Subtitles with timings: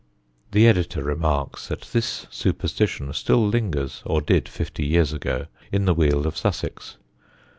[0.51, 5.93] The editor remarks that this superstition still lingers (or did fifty years ago) in the
[5.93, 6.97] Weald of Sussex.